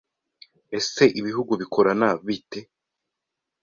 [0.77, 2.59] ese ibihugu bikorana bite